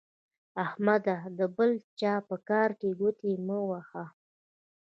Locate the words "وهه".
3.69-4.05